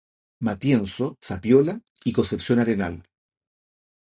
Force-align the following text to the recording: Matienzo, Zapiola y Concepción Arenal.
Matienzo, 0.39 1.19
Zapiola 1.21 1.79
y 2.03 2.11
Concepción 2.11 2.57
Arenal. 2.57 3.07